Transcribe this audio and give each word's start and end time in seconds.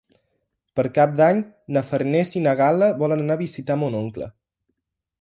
Per 0.79 0.85
Cap 0.95 1.13
d'Any 1.19 1.43
na 1.77 1.85
Farners 1.91 2.33
i 2.41 2.43
na 2.49 2.57
Gal·la 2.65 2.91
volen 3.05 3.25
anar 3.27 3.39
a 3.41 3.45
visitar 3.47 3.81
mon 3.85 4.03
oncle. 4.05 4.35